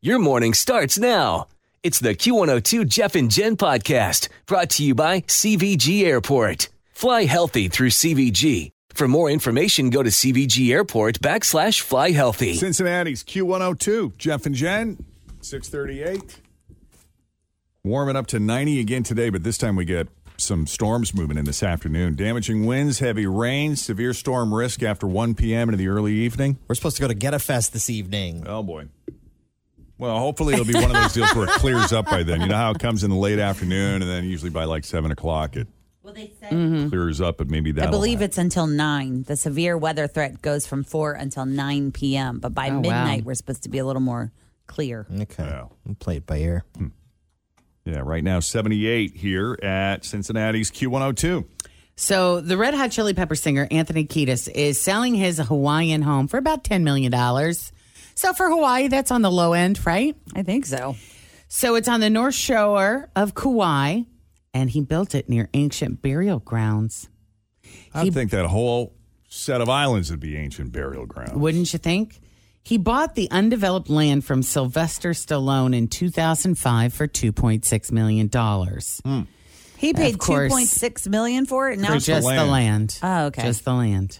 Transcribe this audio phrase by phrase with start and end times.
[0.00, 1.48] Your morning starts now.
[1.82, 6.68] It's the Q102 Jeff and Jen podcast brought to you by CVG Airport.
[6.92, 8.70] Fly healthy through CVG.
[8.90, 12.54] For more information, go to CVG Airport backslash fly healthy.
[12.54, 14.16] Cincinnati's Q102.
[14.18, 15.04] Jeff and Jen,
[15.40, 16.42] 638.
[17.82, 20.06] Warming up to 90 again today, but this time we get
[20.36, 22.14] some storms moving in this afternoon.
[22.14, 25.68] Damaging winds, heavy rain, severe storm risk after 1 p.m.
[25.70, 26.56] into the early evening.
[26.68, 28.44] We're supposed to go to Goettafest this evening.
[28.46, 28.86] Oh, boy.
[29.98, 32.40] Well, hopefully it'll be one of those deals where it clears up by then.
[32.40, 35.10] You know how it comes in the late afternoon, and then usually by like 7
[35.10, 35.66] o'clock it
[36.04, 36.52] Well, they said.
[36.52, 36.88] Mm-hmm.
[36.90, 39.24] clears up, but maybe that I believe it's until 9.
[39.24, 42.38] The severe weather threat goes from 4 until 9 p.m.
[42.38, 42.80] But by Oh, wow.
[42.80, 44.30] midnight, we're supposed to be a little more
[44.68, 45.06] clear.
[45.12, 45.42] Okay.
[45.44, 45.64] Yeah.
[45.84, 46.64] We'll play it by ear.
[46.76, 46.86] Hmm.
[47.84, 51.44] Yeah, right now 78 here at Cincinnati's Q102.
[51.96, 56.36] So the Red Hot Chili Pepper singer Anthony Kiedis is selling his Hawaiian home for
[56.36, 57.72] about ten million dollars.
[58.18, 60.16] So for Hawaii, that's on the low end, right?
[60.34, 60.96] I think so.
[61.46, 64.00] So it's on the North Shore of Kauai,
[64.52, 67.08] and he built it near ancient burial grounds.
[67.94, 68.92] I think that whole
[69.28, 71.34] set of islands would be ancient burial grounds.
[71.34, 72.18] Wouldn't you think?
[72.64, 79.00] He bought the undeveloped land from Sylvester Stallone in 2005 for 2.6 million dollars.
[79.04, 79.22] Hmm.
[79.76, 80.52] He paid course.
[80.52, 81.78] 2.6 million for it.
[81.78, 82.50] Now For Just the just the land.
[82.50, 82.98] land.
[83.00, 83.42] Oh, okay.
[83.42, 84.18] Just the land.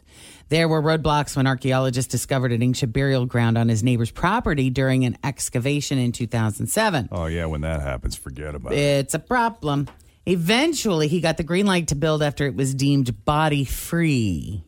[0.48, 5.04] There were roadblocks when archaeologists discovered an ancient burial ground on his neighbor's property during
[5.04, 7.10] an excavation in 2007.
[7.12, 8.78] Oh, yeah, when that happens, forget about it.
[8.78, 9.88] It's a problem.
[10.24, 14.64] Eventually, he got the green light to build after it was deemed body free.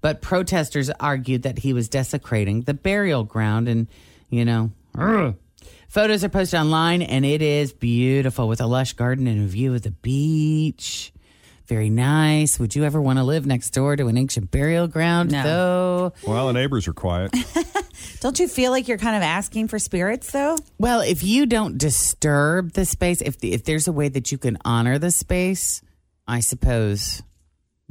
[0.00, 3.88] But protesters argued that he was desecrating the burial ground and,
[4.30, 5.34] you know, ugh.
[5.88, 9.74] photos are posted online and it is beautiful with a lush garden and a view
[9.74, 11.12] of the beach.
[11.68, 12.58] Very nice.
[12.58, 15.30] Would you ever want to live next door to an ancient burial ground?
[15.30, 15.42] No.
[15.42, 17.30] Though, Well, the neighbors are quiet.
[18.20, 20.56] Don't you feel like you're kind of asking for spirits, though?
[20.78, 24.56] well, if you don't disturb the space, if if there's a way that you can
[24.64, 25.82] honor the space,
[26.26, 27.22] I suppose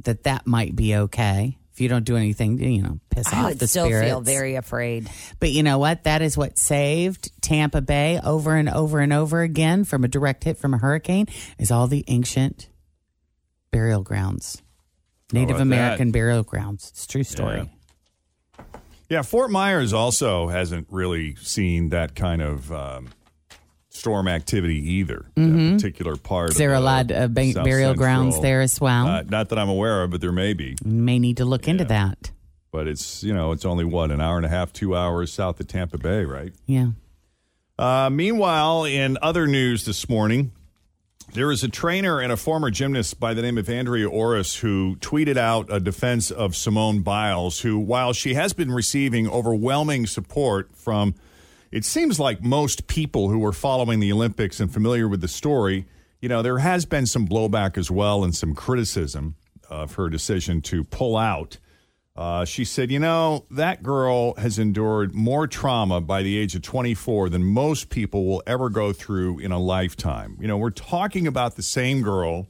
[0.04, 1.56] that that might be okay.
[1.72, 3.36] If you don't do anything, you know, piss off the spirits.
[3.36, 4.08] I off would the still spirits.
[4.10, 5.08] feel very afraid.
[5.38, 6.04] But you know what?
[6.04, 10.42] That is what saved Tampa Bay over and over and over again from a direct
[10.44, 11.26] hit from a hurricane
[11.58, 12.68] is all the ancient
[13.70, 14.62] burial grounds.
[15.32, 16.12] Native American that?
[16.12, 16.88] burial grounds.
[16.88, 17.70] It's a true story.
[19.08, 23.08] Yeah, Fort Myers also hasn't really seen that kind of um,
[23.88, 25.26] storm activity either.
[25.34, 26.50] That particular part.
[26.50, 29.06] Is there of a lot of burial grounds there as well?
[29.06, 30.76] Uh, not that I'm aware of, but there may be.
[30.84, 32.30] You may need to look into that.
[32.70, 35.58] But it's you know it's only what an hour and a half, two hours south
[35.58, 36.52] of Tampa Bay, right?
[36.66, 36.88] Yeah.
[37.78, 40.52] Uh, meanwhile, in other news this morning,
[41.32, 44.96] there is a trainer and a former gymnast by the name of Andrea Orris who
[44.96, 50.74] tweeted out a defense of Simone Biles, who, while she has been receiving overwhelming support
[50.74, 51.14] from,
[51.70, 55.86] it seems like most people who are following the Olympics and familiar with the story,
[56.20, 59.34] you know, there has been some blowback as well and some criticism
[59.68, 61.58] of her decision to pull out.
[62.18, 66.62] Uh, she said, You know, that girl has endured more trauma by the age of
[66.62, 70.36] 24 than most people will ever go through in a lifetime.
[70.40, 72.48] You know, we're talking about the same girl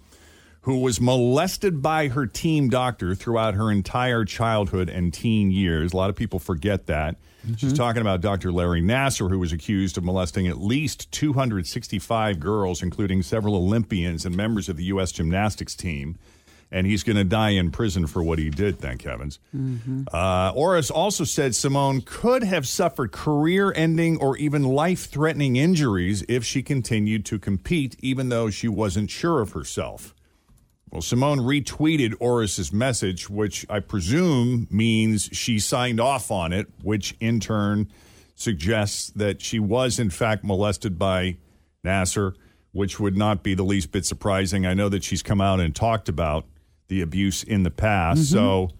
[0.62, 5.92] who was molested by her team doctor throughout her entire childhood and teen years.
[5.92, 7.16] A lot of people forget that.
[7.56, 8.50] She's talking about Dr.
[8.50, 14.34] Larry Nassar, who was accused of molesting at least 265 girls, including several Olympians and
[14.34, 15.12] members of the U.S.
[15.12, 16.18] gymnastics team
[16.70, 19.38] and he's going to die in prison for what he did, thank heavens.
[20.12, 26.24] Uh, Orris also said Simone could have suffered career ending or even life threatening injuries
[26.28, 30.14] if she continued to compete, even though she wasn't sure of herself.
[30.90, 37.14] Well, Simone retweeted Orris's message, which I presume means she signed off on it, which
[37.20, 37.90] in turn
[38.34, 41.36] suggests that she was, in fact, molested by
[41.84, 42.34] Nassar,
[42.72, 44.64] which would not be the least bit surprising.
[44.64, 46.46] I know that she's come out and talked about
[46.88, 48.31] the abuse in the past.
[48.31, 48.71] So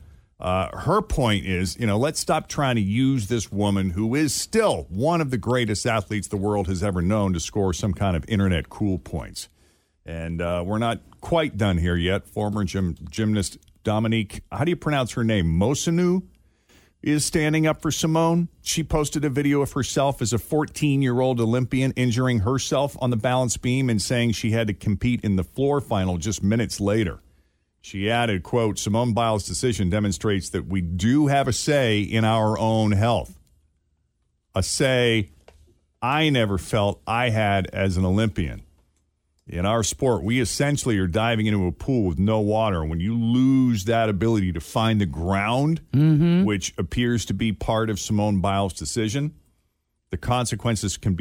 [0.41, 4.35] uh, her point is, you know, let's stop trying to use this woman who is
[4.35, 8.17] still one of the greatest athletes the world has ever known to score some kind
[8.17, 9.49] of internet cool points.
[10.06, 12.27] And uh, we're not quite done here yet.
[12.27, 15.47] Former gym, gymnast Dominique, how do you pronounce her name?
[15.47, 16.23] Moceanu
[17.03, 18.49] is standing up for Simone.
[18.62, 23.11] She posted a video of herself as a 14 year old Olympian injuring herself on
[23.11, 26.81] the balance beam and saying she had to compete in the floor final just minutes
[26.81, 27.21] later.
[27.81, 32.59] She added, quote, Simone Biles' decision demonstrates that we do have a say in our
[32.59, 33.39] own health.
[34.55, 35.31] A say
[36.03, 38.63] I never felt I had as an Olympian.
[39.47, 42.85] In our sport, we essentially are diving into a pool with no water.
[42.85, 46.45] When you lose that ability to find the ground, mm-hmm.
[46.45, 49.35] which appears to be part of Simone Biles' decision,
[50.11, 51.21] the consequences can be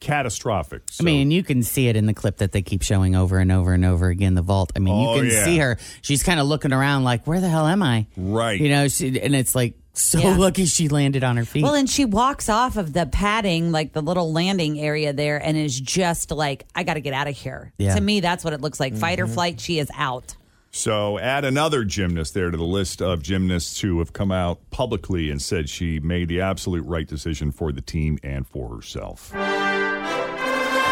[0.00, 0.82] Be catastrophic.
[0.98, 3.52] I mean, you can see it in the clip that they keep showing over and
[3.52, 4.34] over and over again.
[4.34, 4.72] The vault.
[4.76, 5.44] I mean, Oh, you can yeah.
[5.44, 5.78] see her.
[6.02, 8.60] She's kind of looking around, like, "Where the hell am I?" Right.
[8.60, 10.36] You know, she, and it's like so Yeah.
[10.38, 11.62] lucky she landed on her feet.
[11.62, 15.56] Well, and she walks off of the padding, like the little landing area there, and
[15.56, 17.72] is just like, I got to get out of here.
[17.78, 17.94] Yeah.
[17.94, 18.94] To me, that's what it looks like.
[18.96, 19.34] Fight or mm-hmm.
[19.34, 20.36] flight, she is out.
[20.72, 25.28] So add another gymnast there to the list of gymnasts who have come out publicly
[25.28, 29.32] and said she made the absolute right decision for the team and for herself.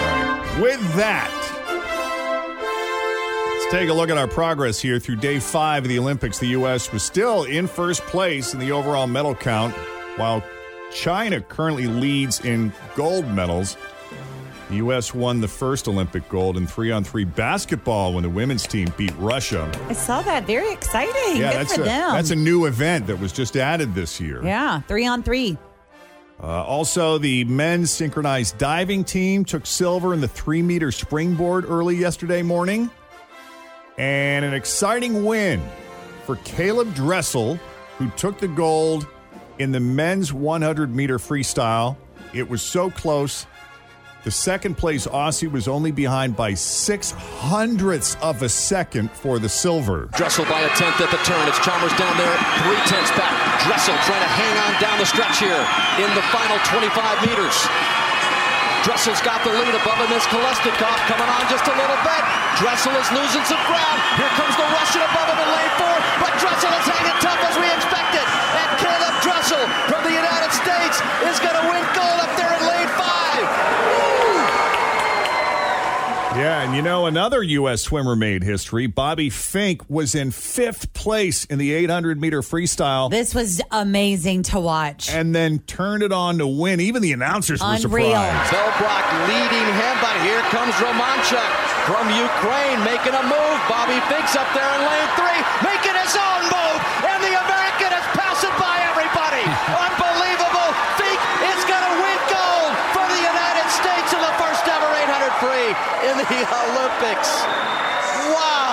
[0.01, 0.59] Right.
[0.61, 1.31] With that,
[3.55, 6.39] let's take a look at our progress here through day five of the Olympics.
[6.39, 6.93] The U.S.
[6.93, 9.75] was still in first place in the overall medal count,
[10.17, 10.43] while
[10.93, 13.77] China currently leads in gold medals.
[14.71, 15.15] The U.S.
[15.15, 19.15] won the first Olympic gold in three on three basketball when the women's team beat
[19.17, 19.71] Russia.
[19.89, 20.45] I saw that.
[20.47, 21.41] Very exciting.
[21.41, 22.13] Yeah, Good that's a, them.
[22.13, 24.45] that's a new event that was just added this year.
[24.45, 25.57] yeah, three on three.
[26.41, 31.97] Uh, also, the men's synchronized diving team took silver in the three meter springboard early
[31.97, 32.91] yesterday morning.
[33.97, 35.61] And an exciting win
[36.25, 37.57] for Caeleb Dressel,
[37.99, 39.07] who took the gold
[39.59, 41.97] in the men's 100 meter freestyle.
[42.33, 43.47] It was so close.
[44.25, 49.49] The second place Aussie was only behind by six hundredths of a second for the
[49.49, 50.11] silver.
[50.17, 51.49] Dressel by a tenth at the turn.
[51.49, 53.48] It's Chalmers down there, three tenths back.
[53.67, 55.63] Dressel trying to hang on down the stretch here
[55.99, 56.95] in the final 25
[57.27, 57.57] meters.
[58.87, 62.23] Dressel's got the lead above him is Kolesnikov coming on just a little bit.
[62.63, 63.99] Dressel is losing some ground.
[64.17, 67.55] Here comes the Russian above him in lane four, but Dressel is hanging tough as
[67.59, 68.25] we expected.
[68.25, 72.63] And Caeleb Dressel from the United States is going to win gold up there in
[72.63, 73.47] lane five.
[76.39, 77.83] Yeah, and you know, another U.S.
[77.83, 78.87] swimmer made history.
[78.87, 84.61] Bobby Finke was in fifth place in the 800 meter freestyle This was amazing to
[84.63, 85.11] watch.
[85.11, 86.79] and then turned it on to win.
[86.79, 88.15] Even the announcers were Unreal.
[88.15, 88.55] surprised.
[88.55, 91.51] Wellbrock leading him, but here comes Romanchuk
[91.91, 93.59] from Ukraine making a move.
[93.67, 96.79] Bobby Finke's up there in lane three, making his own move,
[97.11, 99.43] and the American is passing by everybody.
[99.67, 100.71] Unbelievable.
[100.95, 105.35] Finke is going to win gold for the United States in the first ever 800
[105.43, 106.25] free in the
[106.65, 107.98] Olympics.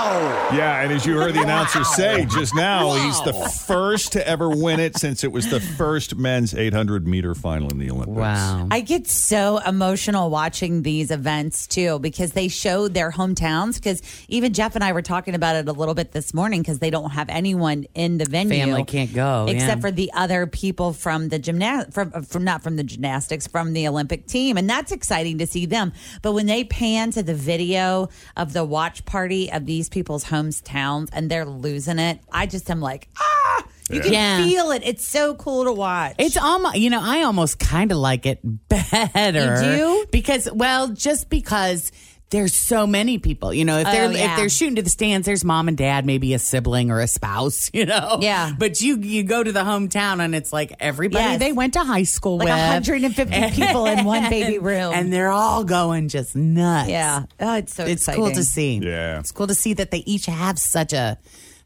[0.05, 0.49] Wow.
[0.53, 3.33] Yeah, and as you heard the announcer say just now, he's the
[3.65, 7.79] first to ever win it since it was the first men's 800 meter final in
[7.79, 8.15] the Olympics.
[8.15, 8.67] wow.
[8.69, 13.75] I get so emotional watching these events too because they show their hometowns.
[13.75, 16.77] Because even Jeff and I were talking about it a little bit this morning because
[16.77, 18.59] they don't have anyone in the venue.
[18.59, 19.81] Family can't go, except yeah.
[19.81, 23.73] for the other people from the gymnast from uh, from not from the gymnastics from
[23.73, 25.93] the Olympic team, and that's exciting to see them.
[26.21, 31.07] But when they pan to the video of the watch party of these people's hometowns
[31.13, 34.43] and they're losing it, I just am like, ah, you can Yeah.
[34.45, 34.81] feel it.
[34.85, 36.15] It's so cool to watch.
[36.19, 39.61] It's almost, you know, I almost kind of like it better.
[39.63, 40.05] You do?
[40.11, 41.93] Because, well, just because
[42.31, 44.31] there's so many people, you know, if they're Oh, yeah.
[44.31, 47.07] if they're shooting to the stands, there's mom and dad, maybe a sibling or a
[47.07, 48.17] spouse, you know.
[48.21, 48.51] Yeah.
[48.57, 51.39] But you you go to the hometown and it's like everybody Yes.
[51.39, 52.53] they went to high school like with
[52.89, 54.91] 150 people in one baby room.
[54.93, 56.89] and they're all going just nuts.
[56.89, 58.23] yeah, oh, it's so It's exciting.
[58.23, 58.77] cool to see.
[58.79, 59.19] Yeah.
[59.19, 61.17] It's cool to see that they each have such a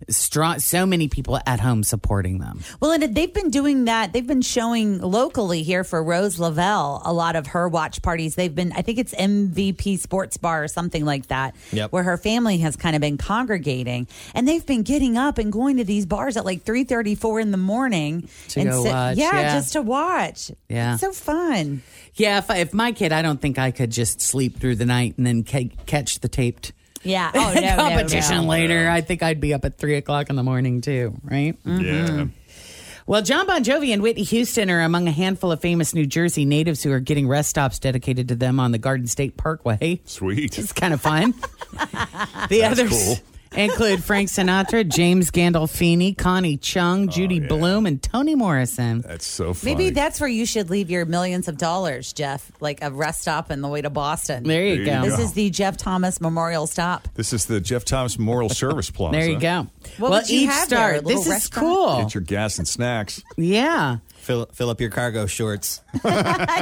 [0.07, 2.61] strong so many people at home supporting them.
[2.79, 4.13] Well, and they've been doing that.
[4.13, 8.35] They've been showing locally here for Rose Lavelle a lot of her watch parties.
[8.35, 11.91] They've been, I think it's MVP Sports Bar or something like that, Yep.
[11.91, 15.77] where her family has kind of been congregating, and they've been getting up and going
[15.77, 19.17] to these bars at like three thirty, four in the morning To and go watch,
[19.17, 19.53] yeah, yeah.
[19.55, 20.51] just to watch.
[20.69, 20.93] Yeah.
[20.93, 21.81] It's so fun.
[22.15, 24.85] Yeah, if, I, if my kid, I don't think I could just sleep through the
[24.85, 27.31] night and then ca- catch the taped Yeah.
[27.35, 28.49] Oh no, no, competition no.
[28.49, 28.89] later.
[28.89, 31.55] I think I'd be up at three o'clock in the morning too, right?
[31.65, 31.71] Yeah.
[31.71, 32.25] Mm-hmm.
[33.09, 36.45] Well, John Bon Jovi and Whitney Houston are among a handful of famous New Jersey
[36.45, 39.99] natives who are getting rest stops dedicated to them on the Garden State Parkway.
[40.05, 40.59] Sweet.
[40.59, 41.33] It's kind of fun.
[42.49, 43.15] the others, cool.
[43.55, 49.01] Include Frank Sinatra, James Gandolfini, Connie Chung, oh, Judy Blume, and Toni Morrison.
[49.01, 49.75] That's so funny.
[49.75, 53.49] Maybe that's where you should leave your millions of dollars, Jeff, like a rest stop
[53.51, 54.43] on the way to Boston.
[54.43, 55.03] There you There go.
[55.03, 57.07] you This is the Jeff Thomas Memorial Stop.
[57.15, 59.17] This is the Jeff Thomas Memorial Service Plaza.
[59.17, 59.67] There you go.
[59.97, 60.77] What well, would you each have there?
[60.79, 60.93] star.
[60.95, 61.65] A This is restaurant?
[61.67, 62.01] cool.
[62.03, 63.23] Get your gas and snacks.
[63.37, 63.97] yeah.
[64.17, 65.81] Fill, fill up your cargo shorts.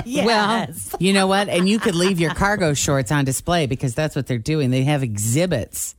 [0.05, 0.25] Yes.
[0.25, 1.49] Well, you know what?
[1.49, 4.69] And you could leave your cargo shorts on display because that's what they're doing.
[4.71, 5.95] They have exhibits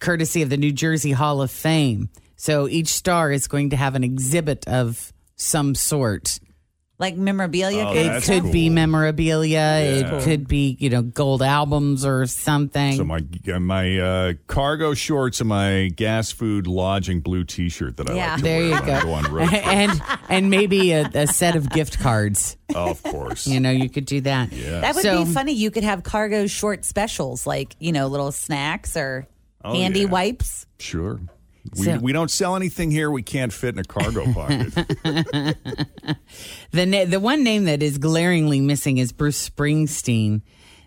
[0.00, 2.08] courtesy of the New Jersey Hall of Fame.
[2.36, 6.40] So each star is going to have an exhibit of some sort.
[6.98, 7.80] like memorabilia.
[7.82, 8.52] Oh, kind of that's it could stuff?
[8.52, 9.58] be memorabilia.
[9.58, 9.80] Yeah.
[10.18, 12.92] It could be, you know, gold albums or something.
[12.96, 13.20] So my
[13.58, 18.28] my uh, cargo shorts and my gas food lodging blue T-shirt that I Yeah.
[18.32, 19.02] like to there wear you when I go.
[19.06, 22.56] go on road and and maybe a, a set of gift cards.
[22.74, 23.46] of course.
[23.46, 24.52] You know, you could do that.
[24.52, 24.80] Yeah.
[24.80, 25.52] That would So- be funny.
[25.52, 29.26] You could have cargo short specials, like you know, little snacks or
[29.64, 30.06] Oh, handy yeah.
[30.06, 30.66] wipes.
[30.78, 31.20] Sure.
[31.76, 34.72] We, So- we don't sell anything here we can't fit in a cargo pocket.
[36.72, 40.42] The na- the one name that is glaringly missing is Bruce Springsteen.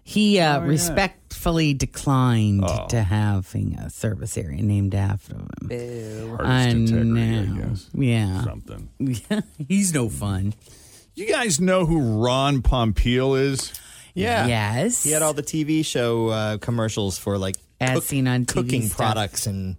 [0.05, 5.47] He uh, respectfully declined to having a service area named after him.
[5.71, 7.55] I Artist I know.
[7.69, 7.89] guess.
[7.93, 8.89] Yeah, Something.
[9.67, 10.55] he's no fun.
[11.15, 13.71] You guys know who Ron Popeil is?
[14.13, 14.45] Yeah.
[14.47, 15.03] Yes.
[15.03, 17.55] He had all the TV show uh, commercials for like
[17.89, 18.97] As seen on TV cooking stuff.
[18.97, 19.77] products and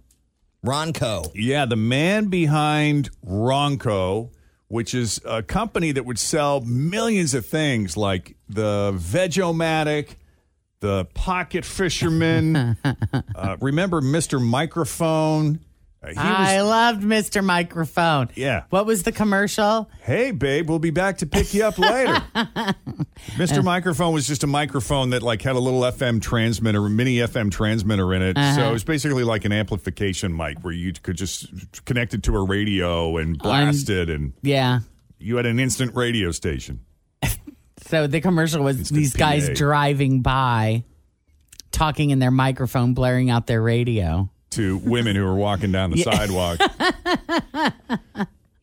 [0.65, 1.31] Ronco.
[1.35, 4.31] Yeah, the man behind Ronco,
[4.67, 10.15] which is a company that would sell millions of things like the Veg-O-Matic,
[10.79, 12.55] the Pocket Fisherman.
[13.35, 14.41] uh, remember Mr.
[14.41, 15.59] Microphone?
[16.09, 17.43] Uh, I loved Mr.
[17.43, 18.29] Microphone.
[18.35, 18.63] Yeah.
[18.69, 19.89] What was the commercial?
[20.01, 22.21] hey, babe, we'll be back to pick you up later.
[23.37, 23.63] Mr.
[23.63, 27.51] Microphone was just a microphone that like had a little FM transmitter, a mini FM
[27.51, 28.37] transmitter in it.
[28.55, 31.47] So it was basically like an amplification mic where you could just
[31.85, 34.79] connect it to a radio and blast it and Yeah.
[35.17, 36.81] you had an instant radio station.
[37.87, 40.85] So the commercial was Instant these guys driving by,
[41.71, 44.27] talking in their microphone, blaring out their radio.
[44.55, 46.59] To women who were walking down the sidewalk.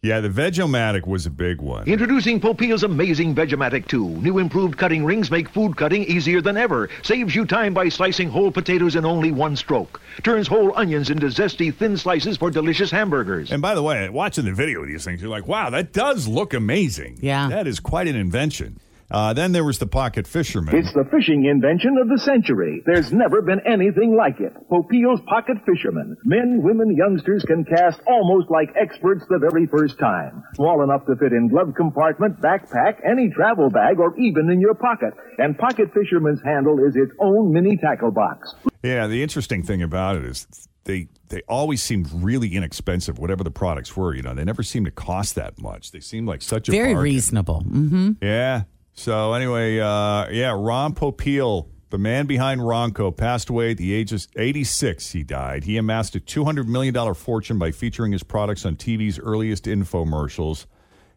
[0.00, 1.86] yeah, the Veg-O-Matic was a big one.
[1.86, 4.08] Introducing Popeil's amazing Vegematic 2.
[4.22, 6.88] New improved cutting rings make food cutting easier than ever.
[7.02, 10.00] Saves you time by slicing whole potatoes in only one stroke.
[10.22, 13.52] Turns whole onions into zesty thin slices for delicious hamburgers.
[13.52, 16.26] And by the way, watching the video of these things, you're like, wow, that does
[16.26, 17.18] look amazing.
[17.20, 17.50] Yeah.
[17.50, 18.80] That is quite an invention.
[19.10, 20.74] Uh, then there was the Pocket Fisherman.
[20.74, 22.82] It's the fishing invention of the century.
[22.86, 24.52] There's never been anything like it.
[24.70, 26.16] Popeil's Pocket Fisherman.
[26.24, 30.42] Men, women, youngsters can cast almost like experts the very first time.
[30.54, 34.74] Small enough to fit in glove compartment, backpack, any travel bag, or even in your
[34.74, 35.12] pocket.
[35.38, 38.54] And Pocket Fisherman's handle is its own mini tackle box.
[38.82, 40.46] Yeah, the interesting thing about it is
[40.84, 44.14] they they always seemed really inexpensive, whatever the products were.
[44.14, 45.92] You know, they never seemed to cost that much.
[45.92, 47.02] They seemed like such a Very bargain.
[47.12, 47.60] reasonable.
[47.60, 48.62] hmm Yeah.
[48.94, 54.12] So anyway, uh, yeah, Ron Popeil, the man behind Ronco, passed away at the age
[54.12, 55.12] of 86.
[55.12, 55.64] He died.
[55.64, 60.66] He amassed a $200 million fortune by featuring his products on TV's earliest infomercials.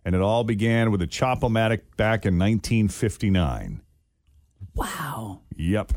[0.03, 3.81] And it all began with a Chop-O-Matic back in 1959.
[4.75, 5.41] Wow.
[5.55, 5.93] Yep.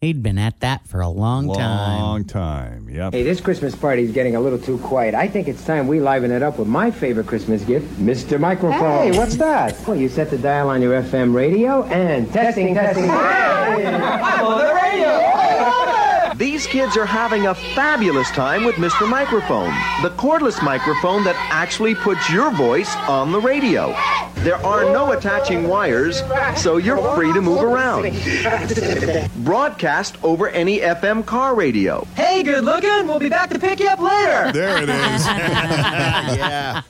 [0.00, 2.00] He'd been at that for a long, time.
[2.00, 2.88] Long time.
[2.88, 3.14] Yep.
[3.14, 5.12] Hey, this Christmas party is getting a little too quiet.
[5.12, 8.38] I think it's time we liven it up with my favorite Christmas gift, Mr.
[8.38, 9.10] Microphone.
[9.12, 9.76] Hey, what's that?
[9.88, 13.10] Well, you set the dial on your FM radio and testing, testing.
[13.10, 16.34] I'm on the radio.
[16.36, 19.10] These kids are having a fabulous time with Mr.
[19.10, 23.96] Microphone, the cordless microphone that actually puts your voice on the radio.
[24.44, 26.22] There are no attaching wires,
[26.56, 28.04] so you're free to move around.
[29.44, 32.06] Broadcast over any FM car radio.
[32.14, 33.08] Hey, good looking.
[33.08, 34.52] We'll be back to pick you up later.
[34.52, 35.26] There it is.
[35.26, 36.82] yeah.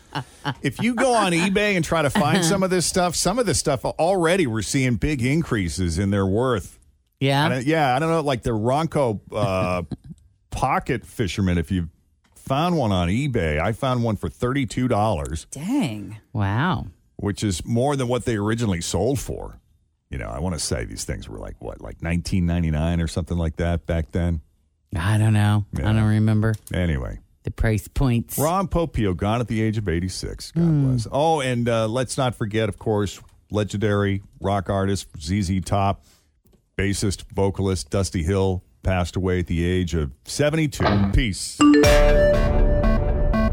[0.63, 3.47] if you go on eBay and try to find some of this stuff, some of
[3.47, 6.79] this stuff already we're seeing big increases in their worth.
[7.19, 7.49] Yeah.
[7.49, 9.83] I yeah, I don't know, like the Ronco uh,
[10.51, 11.57] Pocket Fisherman.
[11.57, 11.89] If you
[12.35, 16.19] found one on eBay, I found one for thirty-two dollars, Dang.
[16.33, 16.87] Wow.
[17.19, 19.61] Which is more than what they originally sold for.
[20.11, 23.07] You know, I want to say these things were like what, like nineteen ninety-nine or
[23.07, 24.41] something like that back then.
[24.97, 25.67] I don't know.
[25.77, 28.39] I don't remember Anyway, the price points.
[28.39, 30.53] Ron Popeil gone at the age of 86.
[30.53, 30.89] God Hmm.
[30.89, 31.07] bless.
[31.13, 33.21] Oh, and uh, let's not forget, of course,
[33.51, 36.07] legendary rock artist ZZ Top,
[36.79, 40.83] bassist, vocalist Dusty Hill passed away at the age of 72.
[41.13, 41.59] Peace.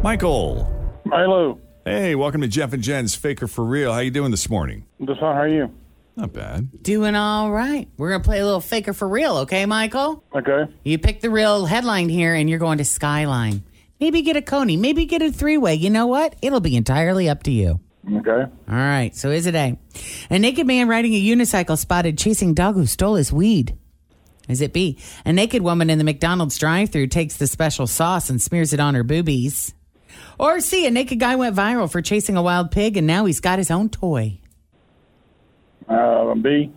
[0.04, 0.72] Michael.
[1.12, 1.60] Hello.
[1.88, 3.94] Hey, welcome to Jeff and Jen's Faker for Real.
[3.94, 4.88] How you doing this morning?
[5.06, 5.72] Just how are you?
[6.16, 6.82] Not bad.
[6.82, 7.88] Doing all right.
[7.96, 10.24] We're going to play a little faker for real, okay, Michael?
[10.34, 10.66] Okay.
[10.84, 13.64] You pick the real headline here, and you're going to Skyline.
[14.00, 14.78] Maybe get a Coney.
[14.78, 15.76] Maybe get a three way.
[15.76, 16.36] You know what?
[16.42, 17.80] It'll be entirely up to you.
[18.12, 18.32] Okay.
[18.32, 19.16] All right.
[19.16, 19.78] So is it A?
[20.32, 23.78] A naked man riding a unicycle spotted chasing dog who stole his weed.
[24.50, 24.98] Is it B?
[25.24, 28.80] A naked woman in the McDonald's drive thru takes the special sauce and smears it
[28.80, 29.76] on her boobies.
[30.40, 30.86] Or C?
[30.86, 33.72] A naked guy went viral for chasing a wild pig and now he's got his
[33.72, 34.40] own toy.
[35.88, 36.72] Uh, B.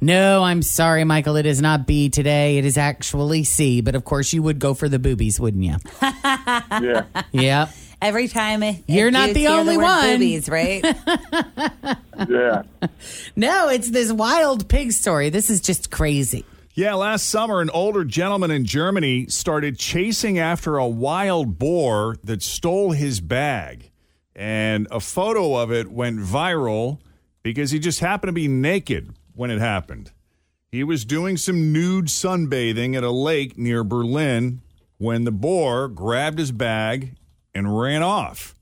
[0.00, 1.36] No, I'm sorry, Michael.
[1.36, 2.58] It is not B today.
[2.58, 3.80] It is actually C.
[3.80, 5.76] But of course, you would go for the boobies, wouldn't you?
[6.02, 7.04] yeah.
[7.32, 7.70] Yep.
[8.00, 10.18] Every time it, You're not dudes the hear only word one.
[10.18, 10.84] Boobies, right?
[12.28, 12.62] Yeah.
[13.36, 15.30] No, it's this wild pig story.
[15.30, 16.44] This is just crazy.
[16.78, 22.40] Yeah, last summer, an older gentleman in Germany started chasing after a wild boar that
[22.40, 23.90] stole his bag.
[24.36, 27.00] And a photo of it went viral
[27.42, 30.12] because he just happened to be naked when it happened.
[30.70, 34.60] He was doing some nude sunbathing at a lake near Berlin
[34.98, 37.16] when the boar grabbed his bag
[37.56, 38.54] and ran off.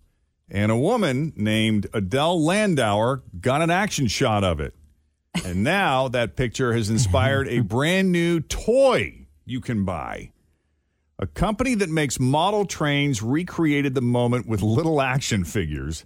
[0.51, 4.75] And a woman named Adele Landauer got an action shot of it.
[5.45, 10.33] And now that picture has inspired a brand new toy you can buy.
[11.19, 16.05] A company that makes model trains recreated the moment with little action figures,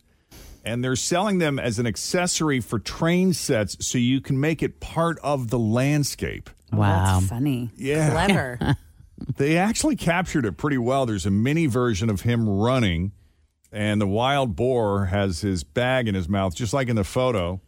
[0.65, 4.79] and they're selling them as an accessory for train sets so you can make it
[4.79, 6.49] part of the landscape.
[6.73, 7.19] Oh, wow.
[7.19, 7.71] That's funny.
[7.77, 8.11] Yeah.
[8.11, 8.77] Clever.
[9.37, 11.05] They actually captured it pretty well.
[11.05, 13.13] There's a mini version of him running,
[13.71, 17.61] and the wild boar has his bag in his mouth, just like in the photo.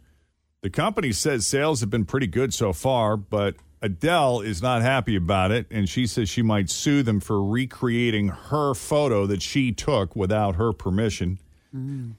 [0.63, 5.17] The company says sales have been pretty good so far, but Adele is not happy
[5.17, 9.73] about it, and she says she might sue them for recreating her photo that she
[9.73, 11.41] took without her permission.
[11.75, 12.13] Mm.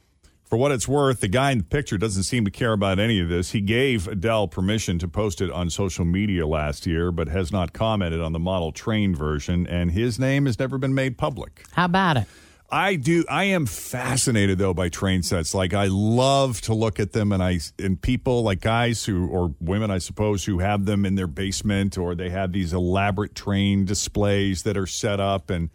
[0.44, 3.22] For what it's worth, the guy in the picture doesn't seem to care about any
[3.22, 3.52] of this.
[3.52, 7.72] He gave Adele permission to post it on social media last year, but has not
[7.72, 11.64] commented on the model train version, and his name has never been made public.
[11.72, 12.28] How about it?
[12.74, 13.24] I do.
[13.30, 15.54] I am fascinated though by train sets.
[15.54, 19.54] Like I love to look at them, and I and people like guys who or
[19.62, 23.86] women, I suppose, who have them in their basement or they have these elaborate train
[23.86, 25.70] displays that are set up, and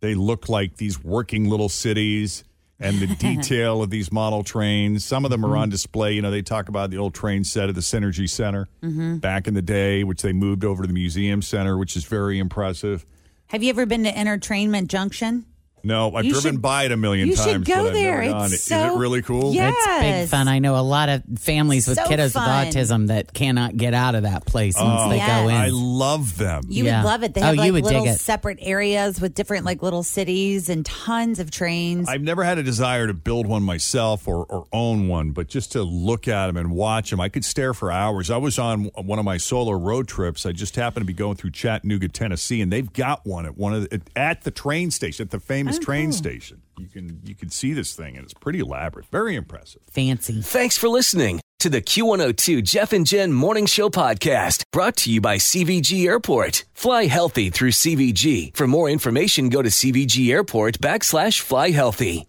[0.00, 2.44] they look like these working little cities.
[2.80, 5.04] And the detail of these model trains.
[5.04, 6.12] Some of them are on display.
[6.14, 9.20] You know, they talk about the old train set at the Cinergy Center Mhm.
[9.20, 12.38] back in the day, which they moved over to the museum center, which is very
[12.38, 13.06] impressive.
[13.46, 15.46] Have you ever been to Entertainment Junction?
[15.84, 17.50] No, I've You driven should- by it a million you times.
[17.50, 18.20] should go but I've there.
[18.22, 18.44] Never gone.
[18.46, 19.54] It's Is so- it really cool?
[19.54, 19.68] Yeah.
[19.68, 20.30] It's big Yes.
[20.30, 20.48] fun.
[20.48, 22.66] I know a lot of families with So kiddos fun.
[22.66, 25.54] with autism that cannot get out of that place once Oh, they go oh, in.
[25.54, 26.62] I love them.
[26.68, 27.02] You Yeah.
[27.02, 27.34] would love it.
[27.34, 28.20] They Oh, have you like would dig little it.
[28.20, 32.08] separate areas with different like little cities and tons of trains.
[32.08, 35.72] I've never had a desire to build one myself or, or own one, but just
[35.72, 38.30] to look at them and watch them, I could stare for hours.
[38.30, 40.46] I was on one of my solo road trips.
[40.46, 43.74] I just happened to be going through Chattanooga, Tennessee, and they've got one at one
[43.74, 46.18] of the, at the train station, at the famous Train cool.
[46.18, 46.62] station.
[46.78, 49.82] You can you can see this thing, and it's pretty elaborate, very impressive.
[49.90, 50.40] Fancy.
[50.42, 55.20] Thanks for listening to the Q102 Jeff and Jen Morning Show podcast brought to you
[55.20, 56.64] by CVG Airport.
[56.74, 58.54] Fly healthy through CVG.
[58.56, 62.26] For more information, go to CVG Airport backslash fly healthy.